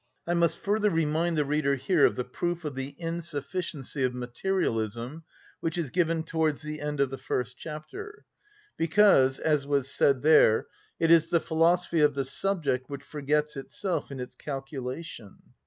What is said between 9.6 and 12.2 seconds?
was said there, it is the philosophy of